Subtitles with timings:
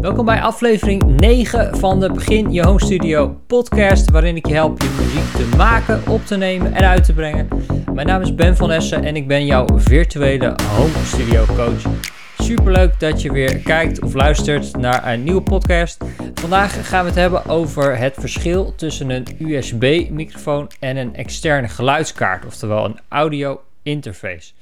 [0.00, 4.82] Welkom bij aflevering 9 van de Begin Je Home Studio podcast, waarin ik je help
[4.82, 7.48] je muziek te maken, op te nemen en uit te brengen.
[7.92, 11.82] Mijn naam is Ben van Essen en ik ben jouw virtuele home studio coach.
[12.38, 16.04] Superleuk dat je weer kijkt of luistert naar een nieuwe podcast.
[16.34, 22.44] Vandaag gaan we het hebben over het verschil tussen een USB-microfoon en een externe geluidskaart,
[22.44, 24.52] oftewel een audio interface.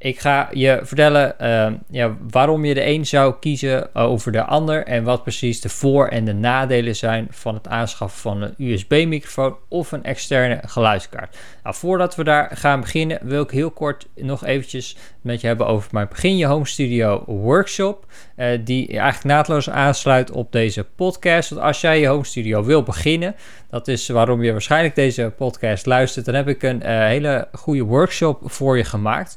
[0.00, 4.84] Ik ga je vertellen ehm, ja, waarom je de een zou kiezen over de ander
[4.84, 9.56] en wat precies de voor- en de nadelen zijn van het aanschaffen van een USB-microfoon
[9.68, 11.36] of een externe geluidskaart.
[11.62, 15.66] Nou, voordat we daar gaan beginnen, wil ik heel kort nog eventjes met je hebben
[15.66, 21.50] over mijn Begin Je Home Studio workshop, uh, die eigenlijk naadloos aansluit op deze podcast.
[21.50, 23.34] Want als jij je home studio wil beginnen,
[23.70, 27.82] dat is waarom je waarschijnlijk deze podcast luistert, dan heb ik een uh, hele goede
[27.82, 29.36] workshop voor je gemaakt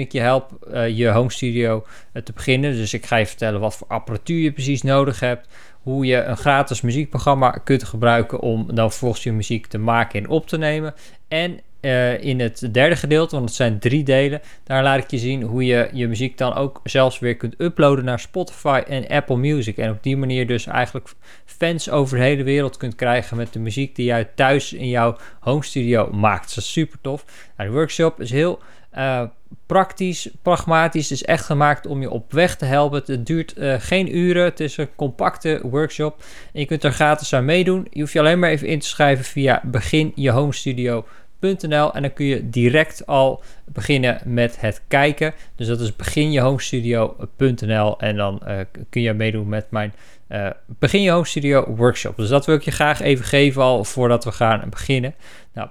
[0.00, 2.72] ik je help uh, je home studio uh, te beginnen.
[2.72, 5.48] Dus ik ga je vertellen wat voor apparatuur je precies nodig hebt.
[5.82, 10.28] Hoe je een gratis muziekprogramma kunt gebruiken om dan volgens je muziek te maken en
[10.28, 10.94] op te nemen.
[11.28, 15.18] En uh, in het derde gedeelte, want het zijn drie delen, daar laat ik je
[15.18, 19.36] zien hoe je je muziek dan ook zelfs weer kunt uploaden naar Spotify en Apple
[19.36, 19.76] Music.
[19.78, 21.08] En op die manier dus eigenlijk
[21.44, 25.16] fans over de hele wereld kunt krijgen met de muziek die jij thuis in jouw
[25.40, 26.54] home studio maakt.
[26.54, 27.24] Dat is super tof.
[27.56, 28.58] Nou, de workshop is heel
[29.66, 31.08] praktisch, pragmatisch.
[31.08, 33.02] Het is echt gemaakt om je op weg te helpen.
[33.06, 34.44] Het duurt uh, geen uren.
[34.44, 36.22] Het is een compacte workshop.
[36.52, 37.86] En je kunt er gratis aan meedoen.
[37.90, 42.50] Je hoeft je alleen maar even in te schrijven via beginjehomestudio.nl en dan kun je
[42.50, 45.34] direct al beginnen met het kijken.
[45.54, 48.58] Dus dat is beginjehomestudio.nl en dan uh,
[48.90, 49.92] kun je meedoen met mijn
[50.28, 52.16] uh, Begin Je Home Studio workshop.
[52.16, 55.14] Dus dat wil ik je graag even geven al voordat we gaan beginnen.
[55.52, 55.68] Nou,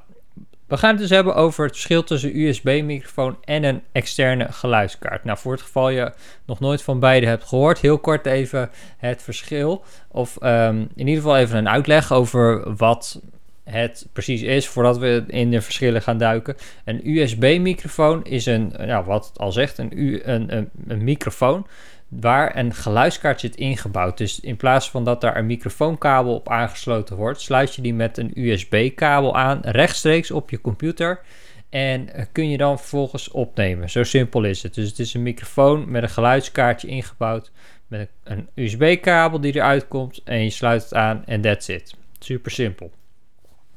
[0.67, 5.23] we gaan het dus hebben over het verschil tussen USB-microfoon en een externe geluidskaart.
[5.23, 6.11] Nou, voor het geval je
[6.45, 9.83] nog nooit van beide hebt gehoord, heel kort even het verschil.
[10.07, 13.21] Of um, in ieder geval even een uitleg over wat
[13.63, 16.55] het precies is, voordat we in de verschillen gaan duiken.
[16.85, 19.91] Een USB-microfoon is een, nou, wat het al zegt, een,
[20.31, 21.67] een, een, een microfoon
[22.07, 24.17] waar een geluidskaart zit ingebouwd.
[24.17, 28.17] Dus in plaats van dat daar een microfoonkabel op aangesloten wordt, sluit je die met
[28.17, 31.21] een USB-kabel aan rechtstreeks op je computer.
[31.69, 33.89] En kun je dan vervolgens opnemen.
[33.89, 34.73] Zo simpel is het.
[34.73, 37.51] Dus het is een microfoon met een geluidskaartje ingebouwd.
[37.87, 40.21] Met een USB-kabel die eruit komt.
[40.23, 41.95] En je sluit het aan en that's it.
[42.19, 42.91] Super simpel.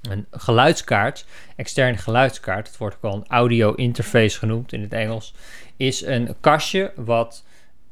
[0.01, 1.27] Een geluidskaart,
[1.57, 5.35] externe geluidskaart, het wordt ook wel een audio interface genoemd in het Engels,
[5.77, 7.45] is een kastje wat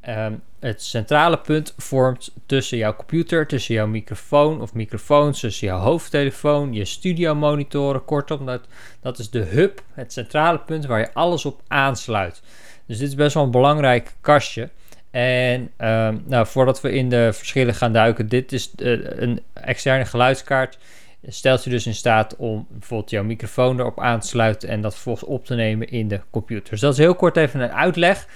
[0.09, 5.79] um, het centrale punt vormt tussen jouw computer, tussen jouw microfoon of microfoons, tussen jouw
[5.79, 8.05] hoofdtelefoon, je studiomonitoren.
[8.05, 8.67] Kortom, dat,
[9.01, 12.43] dat is de hub, het centrale punt waar je alles op aansluit.
[12.87, 14.71] Dus dit is best wel een belangrijk kastje.
[15.11, 20.05] En um, nou, voordat we in de verschillen gaan duiken, dit is uh, een externe
[20.05, 20.79] geluidskaart.
[21.27, 24.95] Stelt je dus in staat om bijvoorbeeld jouw microfoon erop aan te sluiten en dat
[24.95, 26.71] vervolgens op te nemen in de computer.
[26.71, 28.27] Dus dat is heel kort even een uitleg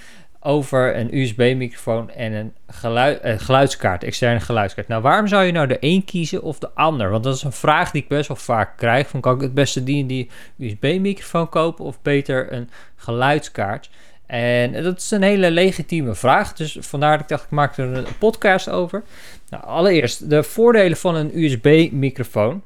[0.43, 4.87] over een USB-microfoon en een geluid, uh, geluidskaart, externe geluidskaart.
[4.87, 7.09] Nou, waarom zou je nou de een kiezen of de ander?
[7.09, 9.07] Want dat is een vraag die ik best wel vaak krijg.
[9.07, 13.89] Van, kan ik het beste die USB-microfoon kopen of beter een geluidskaart?
[14.25, 16.53] En dat is een hele legitieme vraag.
[16.53, 19.03] Dus vandaar dat ik dacht, ik maak er een podcast over.
[19.49, 22.61] Nou, allereerst, de voordelen van een USB-microfoon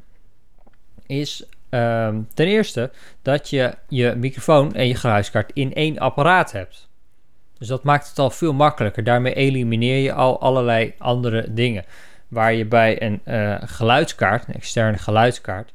[1.06, 6.87] is um, ten eerste dat je je microfoon en je geluidskaart in één apparaat hebt.
[7.60, 9.04] Dus dat maakt het al veel makkelijker.
[9.04, 11.86] Daarmee elimineer je al allerlei andere dingen.
[12.28, 15.74] Waar je bij een uh, geluidskaart, een externe geluidskaart,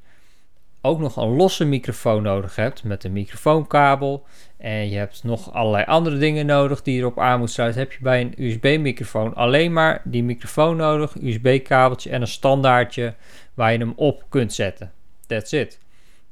[0.81, 4.27] ook nog een losse microfoon nodig hebt met een microfoonkabel.
[4.57, 7.81] En je hebt nog allerlei andere dingen nodig die je erop aan moet sluiten.
[7.81, 13.15] Heb je bij een USB-microfoon alleen maar die microfoon nodig, USB-kabeltje en een standaardje
[13.55, 14.93] waar je hem op kunt zetten.
[15.27, 15.79] That's it.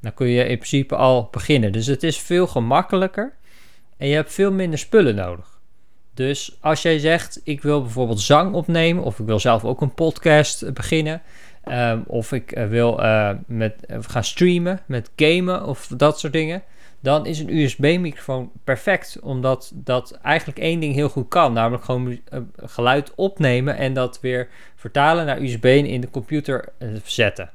[0.01, 1.71] Dan kun je in principe al beginnen.
[1.71, 3.33] Dus het is veel gemakkelijker
[4.01, 5.59] en je hebt veel minder spullen nodig.
[6.13, 9.93] Dus als jij zegt, ik wil bijvoorbeeld zang opnemen, of ik wil zelf ook een
[9.93, 11.21] podcast beginnen,
[11.65, 16.63] um, of ik uh, wil uh, met, gaan streamen, met gamen of dat soort dingen,
[16.99, 22.19] dan is een USB-microfoon perfect, omdat dat eigenlijk één ding heel goed kan, namelijk gewoon
[22.55, 26.73] geluid opnemen en dat weer vertalen naar USB in de computer
[27.03, 27.51] zetten.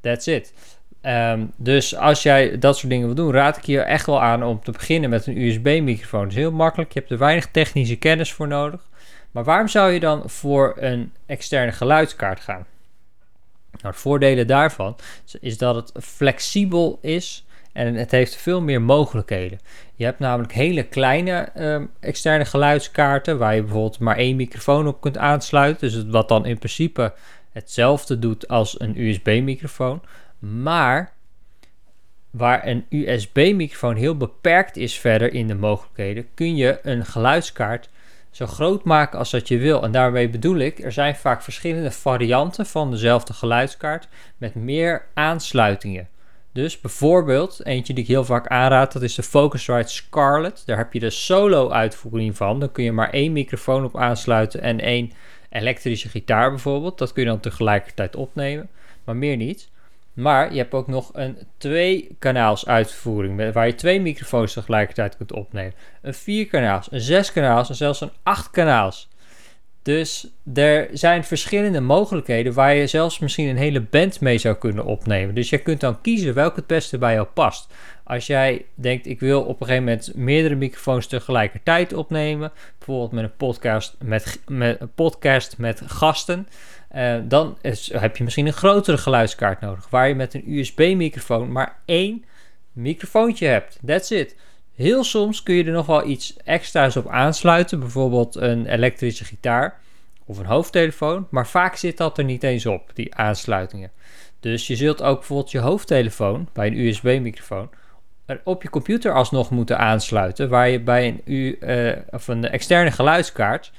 [0.00, 0.52] That's it.
[1.02, 4.42] Um, dus als jij dat soort dingen wil doen, raad ik je echt wel aan
[4.42, 6.22] om te beginnen met een USB-microfoon.
[6.22, 8.86] Het is heel makkelijk, je hebt er weinig technische kennis voor nodig.
[9.30, 12.66] Maar waarom zou je dan voor een externe geluidskaart gaan?
[13.70, 14.96] Nou, het voordelen daarvan
[15.40, 19.58] is dat het flexibel is En het heeft veel meer mogelijkheden.
[19.94, 25.00] Je hebt namelijk hele kleine ehm, externe geluidskaarten, waar je bijvoorbeeld maar één microfoon op
[25.00, 25.90] kunt aansluiten.
[25.90, 27.12] Dus wat dan in principe
[27.52, 30.02] hetzelfde doet als een USB-microfoon.
[30.38, 31.12] Maar
[32.30, 37.88] waar een USB-microfoon heel beperkt is verder in de mogelijkheden, kun je een geluidskaart
[38.30, 39.82] zo groot maken als dat je wil.
[39.82, 46.08] En daarmee bedoel ik, er zijn vaak verschillende varianten van dezelfde geluidskaart met meer aansluitingen.
[46.52, 50.62] Dus bijvoorbeeld, eentje die ik heel vaak aanraad, dat is de Focusrite Scarlett.
[50.66, 52.60] Daar heb je de solo uitvoering van.
[52.60, 55.12] Dan kun je maar één microfoon op aansluiten en één
[55.50, 56.98] elektrische gitaar bijvoorbeeld.
[56.98, 58.68] Dat kun je dan tegelijkertijd opnemen,
[59.04, 59.68] maar meer niet.
[60.18, 65.32] Maar je hebt ook nog een twee kanaals uitvoering, waar je twee microfoons tegelijkertijd kunt
[65.32, 65.74] opnemen.
[66.02, 69.08] Een vier kanaals, een zes kanaals en zelfs een acht kanaals.
[69.82, 74.84] Dus er zijn verschillende mogelijkheden waar je zelfs misschien een hele band mee zou kunnen
[74.84, 75.34] opnemen.
[75.34, 77.72] Dus je kunt dan kiezen welke het beste bij jou past.
[78.04, 83.24] Als jij denkt, ik wil op een gegeven moment meerdere microfoons tegelijkertijd opnemen, bijvoorbeeld met
[83.24, 86.48] een podcast met, met, een podcast met gasten,
[86.94, 91.52] uh, dan is, heb je misschien een grotere geluidskaart nodig, waar je met een USB-microfoon
[91.52, 92.24] maar één
[92.72, 93.78] microfoontje hebt.
[93.86, 94.36] That's it.
[94.74, 99.80] Heel soms kun je er nog wel iets extra's op aansluiten, bijvoorbeeld een elektrische gitaar
[100.24, 103.90] of een hoofdtelefoon, maar vaak zit dat er niet eens op, die aansluitingen.
[104.40, 107.70] Dus je zult ook bijvoorbeeld je hoofdtelefoon bij een USB-microfoon
[108.44, 112.90] op je computer alsnog moeten aansluiten, waar je bij een, U, uh, of een externe
[112.90, 113.72] geluidskaart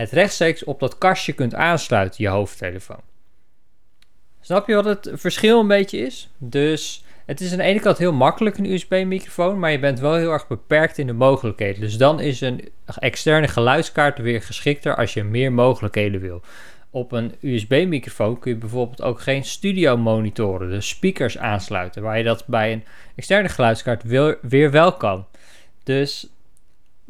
[0.00, 3.00] het rechtstreeks op dat kastje kunt aansluiten, je hoofdtelefoon.
[4.40, 6.30] Snap je wat het verschil een beetje is?
[6.38, 10.14] Dus het is aan de ene kant heel makkelijk een USB-microfoon, maar je bent wel
[10.14, 11.80] heel erg beperkt in de mogelijkheden.
[11.80, 12.68] Dus dan is een
[12.98, 16.42] externe geluidskaart weer geschikter als je meer mogelijkheden wil.
[16.90, 22.46] Op een USB-microfoon kun je bijvoorbeeld ook geen studio-monitoren, de speakers aansluiten, waar je dat
[22.46, 24.02] bij een externe geluidskaart
[24.40, 25.26] weer wel kan.
[25.82, 26.28] Dus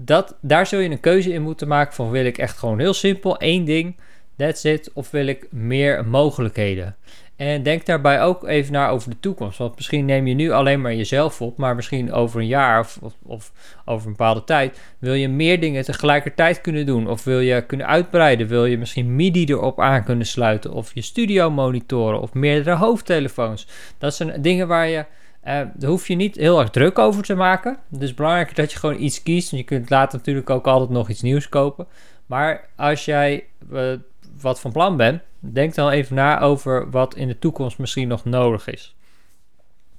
[0.04, 2.94] dat, daar zul je een keuze in moeten maken van wil ik echt gewoon heel
[2.94, 3.96] simpel één ding,
[4.36, 6.96] that's it, of wil ik meer mogelijkheden.
[7.40, 9.58] En denk daarbij ook even naar over de toekomst.
[9.58, 12.98] Want misschien neem je nu alleen maar jezelf op, maar misschien over een jaar of,
[13.02, 13.52] of, of,
[13.84, 17.08] over een bepaalde tijd wil je meer dingen tegelijkertijd kunnen doen.
[17.08, 18.46] Of wil je kunnen uitbreiden.
[18.46, 20.72] Wil je misschien MIDI erop aan kunnen sluiten.
[20.72, 23.66] Of je studio monitoren of meerdere hoofdtelefoons.
[23.98, 25.04] Dat zijn dingen waar je.
[25.44, 27.78] Uh, daar hoef je niet heel erg druk over te maken.
[27.90, 29.50] Het is belangrijk dat je gewoon iets kiest.
[29.50, 31.86] Je kunt later natuurlijk ook altijd nog iets nieuws kopen.
[32.26, 33.92] Maar als jij uh,
[34.40, 38.24] wat van plan bent, denk dan even na over wat in de toekomst misschien nog
[38.24, 38.94] nodig is.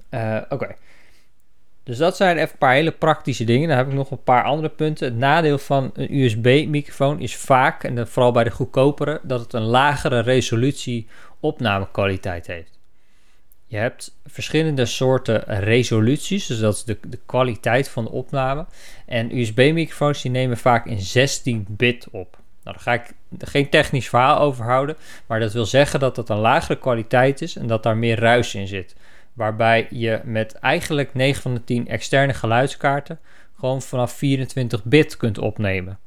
[0.10, 0.76] Uh, Oké.
[1.84, 3.68] Dus dat zijn even een paar hele praktische dingen.
[3.68, 5.08] Dan heb ik nog een paar andere punten.
[5.08, 9.62] Het nadeel van een USB-microfoon is vaak, en vooral bij de goedkopere, dat het een
[9.62, 11.08] lagere resolutie
[11.40, 12.80] opnamekwaliteit heeft.
[13.72, 18.66] Je hebt verschillende soorten resoluties, dus dat is de, de kwaliteit van de opname.
[19.06, 22.38] En USB-microfoons die nemen vaak in 16 bit op.
[22.64, 24.96] Nou, daar ga ik geen technisch verhaal over houden,
[25.26, 28.56] maar dat wil zeggen dat het een lagere kwaliteit is en dat daar meer ruis
[28.56, 28.96] in zit.
[29.34, 33.20] Waarbij je met eigenlijk 9 van de 10 externe geluidskaarten
[33.60, 36.00] gewoon vanaf 24 bit kunt opnemen.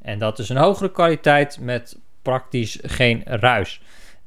[0.00, 3.80] En dat is een hogere kwaliteit met praktisch geen ruis.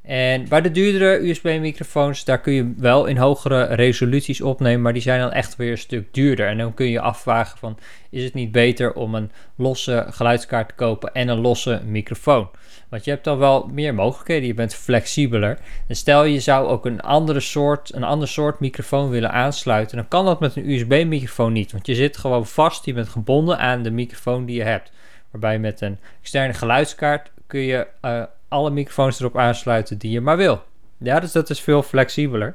[0.06, 5.02] En bij de duurdere USB-microfoons, daar kun je wel in hogere resoluties opnemen, maar die
[5.02, 6.48] zijn dan echt weer een stuk duurder.
[6.48, 7.78] En dan kun je afvragen van,
[8.10, 12.48] is het niet beter om een losse geluidskaart te kopen en een losse microfoon?
[12.88, 15.58] Want je hebt dan wel meer mogelijkheden, je bent flexibeler.
[15.88, 20.08] En stel je zou ook een andere soort, een ander soort microfoon willen aansluiten, dan
[20.08, 23.82] kan dat met een USB-microfoon niet, want je zit gewoon vast, je bent gebonden aan
[23.82, 24.92] de microfoon die je hebt.
[25.30, 30.36] Waarbij met een externe geluidskaart kun je uh, alle microfoons erop aansluiten die je maar
[30.36, 30.62] wil.
[30.98, 32.54] Ja, dus dat is veel flexibeler.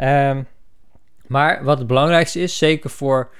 [0.00, 0.46] Um,
[1.26, 3.30] maar wat het belangrijkste is, zeker voor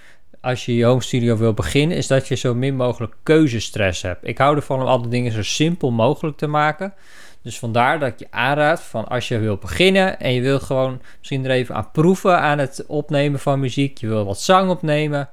[0.41, 4.27] als je je home studio wil beginnen, is dat je zo min mogelijk keuzestress hebt.
[4.27, 6.95] Ik hou ervan om alle dingen zo simpel mogelijk te maken.
[7.43, 11.01] Dus vandaar dat ik je aanraad van als je wil beginnen en je wil gewoon
[11.19, 15.29] misschien er even aan proeven aan het opnemen van muziek, je wil wat zang opnemen,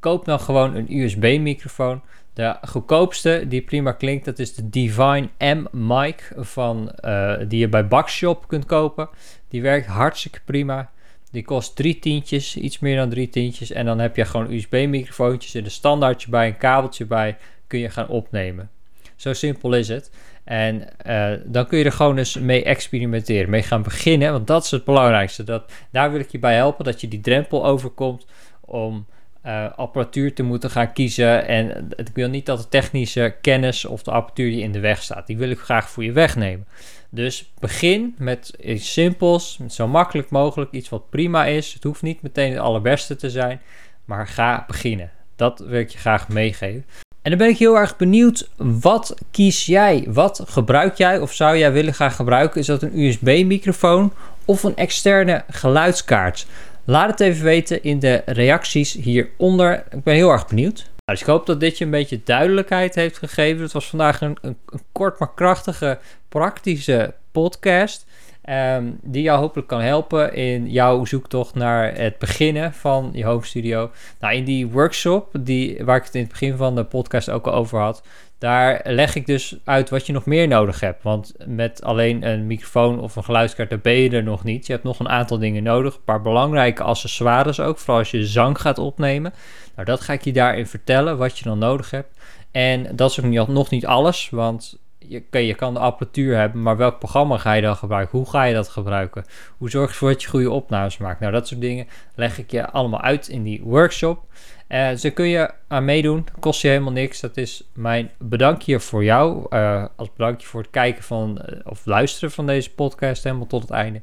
[0.00, 2.02] koop dan gewoon een USB-microfoon.
[2.36, 7.68] De goedkoopste die prima klinkt, dat is de Divine M mic van, uh, die je
[7.68, 9.08] bij Bakshop kunt kopen.
[9.48, 10.90] Die werkt hartstikke prima.
[11.30, 13.70] Die kost drie tientjes, iets meer dan drie tientjes.
[13.70, 17.90] En dan heb je gewoon USB-microfoontjes en een standaardje bij, een kabeltje bij, kun je
[17.90, 18.70] gaan opnemen.
[19.16, 20.10] Zo simpel is het.
[20.44, 24.32] En uh, dan kun je er gewoon eens mee experimenteren, mee gaan beginnen.
[24.32, 25.44] Want dat is het belangrijkste.
[25.44, 28.26] Dat, daar wil ik je bij helpen, dat je die drempel overkomt
[28.60, 29.06] om
[29.46, 31.46] uh, apparatuur te moeten gaan kiezen.
[31.46, 35.02] En ik wil niet dat de technische kennis of de apparatuur die in de weg
[35.02, 35.26] staat.
[35.26, 36.66] Die wil ik graag voor je wegnemen.
[37.10, 41.72] Dus begin met iets simpels, zo makkelijk mogelijk, iets wat prima is.
[41.72, 43.60] Het hoeft niet meteen het allerbeste te zijn,
[44.04, 45.10] maar ga beginnen.
[45.36, 46.84] Dat wil ik je graag meegeven.
[47.22, 50.04] En dan ben ik heel erg benieuwd, wat kies jij?
[50.08, 52.60] Wat gebruik jij of zou jij willen gaan gebruiken?
[52.60, 54.12] Is dat een USB-microfoon
[54.44, 56.46] of een externe geluidskaart?
[56.88, 59.84] Laat het even weten in de reacties hieronder.
[59.90, 60.76] Ik ben heel erg benieuwd.
[60.76, 63.62] Nou, dus ik hoop dat dit je een beetje duidelijkheid heeft gegeven.
[63.62, 68.06] Het was vandaag een, een, een kort maar krachtige, praktische podcast.
[68.50, 73.44] Um, die jou hopelijk kan helpen in jouw zoektocht naar het beginnen van je home
[73.44, 73.90] studio.
[74.20, 77.46] Nou, in die workshop, die, waar ik het in het begin van de podcast ook
[77.46, 78.02] al over had,
[78.38, 81.02] daar leg ik dus uit wat je nog meer nodig hebt.
[81.02, 84.66] Want met alleen een microfoon of een geluidskaart, daar ben je er nog niet.
[84.66, 85.94] Je hebt nog een aantal dingen nodig.
[85.94, 89.32] Een paar belangrijke accessoires ook, vooral als je zang gaat opnemen.
[89.74, 92.18] Nou, dat ga ik je daarin vertellen, wat je dan nodig hebt.
[92.50, 96.76] En dat is ook nog niet alles, want je, je kan de apparatuur hebben, maar
[96.76, 98.18] welk programma ga je dan gebruiken?
[98.18, 99.24] Hoe ga je dat gebruiken?
[99.56, 101.20] Hoe zorg je ervoor dat je goede opnames maakt?
[101.20, 104.24] Nou, dat soort dingen leg ik je allemaal uit in die workshop.
[104.68, 107.20] Uh, ze kun je aan meedoen, kost je helemaal niks.
[107.20, 109.46] Dat is mijn bedankje voor jou.
[109.50, 113.62] Uh, als bedankje voor het kijken van uh, of luisteren van deze podcast helemaal tot
[113.62, 114.00] het einde.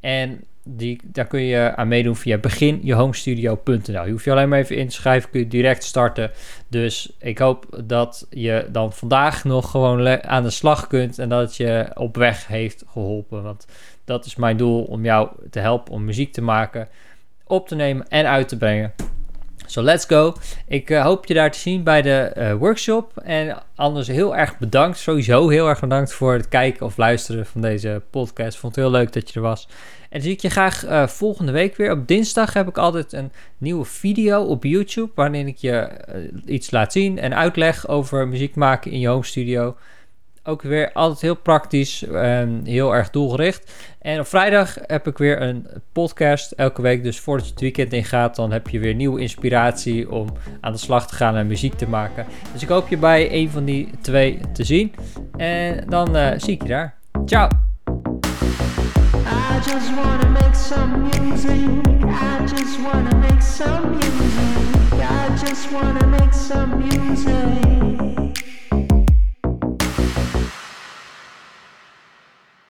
[0.00, 4.04] En die, daar kun je aan meedoen via beginjehomestudio.nl.
[4.04, 6.30] Je hoeft je alleen maar even in te schrijven, kun je direct starten.
[6.68, 11.40] Dus ik hoop dat je dan vandaag nog gewoon aan de slag kunt en dat
[11.40, 13.42] het je op weg heeft geholpen.
[13.42, 13.66] Want
[14.04, 16.88] dat is mijn doel om jou te helpen om muziek te maken,
[17.44, 18.92] op te nemen en uit te brengen.
[19.70, 20.34] So let's go.
[20.66, 23.16] Ik uh, hoop je daar te zien bij de uh, workshop.
[23.16, 24.98] En anders heel erg bedankt.
[24.98, 28.58] Sowieso heel erg bedankt voor het kijken of luisteren van deze podcast.
[28.58, 29.68] Vond het heel leuk dat je er was.
[30.08, 31.92] En zie ik je graag uh, volgende week weer.
[31.92, 35.10] Op dinsdag heb ik altijd een nieuwe video op YouTube.
[35.14, 35.88] Waarin ik je
[36.44, 39.76] iets laat zien en uitleg over muziek maken in je home studio
[40.44, 43.72] ook weer altijd heel praktisch en heel erg doelgericht.
[43.98, 47.02] En op vrijdag heb ik weer een podcast elke week.
[47.02, 50.28] Dus voordat je het weekend ingaat, dan heb je weer nieuwe inspiratie om
[50.60, 52.26] aan de slag te gaan en muziek te maken.
[52.52, 54.94] Dus ik hoop je bij een van die twee te zien.
[55.36, 56.94] En dan uh, zie ik je daar.
[57.24, 57.48] Ciao!
[59.26, 59.90] I just
[60.30, 61.50] make some music.
[62.04, 65.00] I just make some music.
[65.00, 68.19] I just wanna make some music.